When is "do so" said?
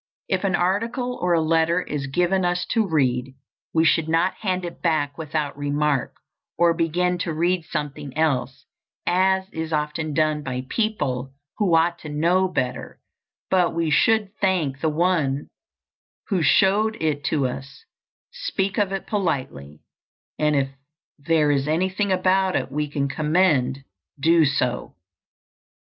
24.19-24.95